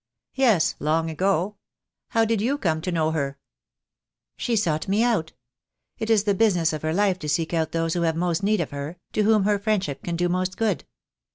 [0.33, 1.57] "Yes, long ago.
[2.07, 3.37] How did you come to know her?"
[4.35, 5.33] "She sought me out.
[5.99, 8.61] It is the business of her life to seek out those who have most need
[8.61, 10.85] of her, to whom her friendship can do most good.